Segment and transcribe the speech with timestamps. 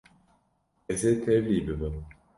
[0.93, 1.95] Ez ê tevlî bibim.